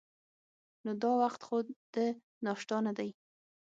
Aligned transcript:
نو 0.83 0.91
دا 1.01 1.11
وخت 1.21 1.41
خو 1.47 1.57
د 1.93 1.95
ناشتا 2.45 2.77
نه 2.87 2.91
دی. 2.97 3.09